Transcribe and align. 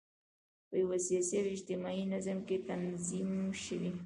په 0.67 0.75
یوه 0.81 0.97
سیاسي 1.07 1.35
او 1.41 1.47
اجتماعي 1.55 2.03
نظام 2.13 2.39
کې 2.47 2.57
تنظیم 2.69 3.31
شوي. 3.63 3.91